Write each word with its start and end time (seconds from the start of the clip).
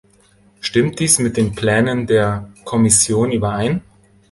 Stimmt 0.61 0.99
dies 0.99 1.19
mit 1.19 1.37
den 1.37 1.53
Plänen 1.53 2.07
der 2.07 2.49
Kommission 2.65 3.31
überein? 3.31 3.83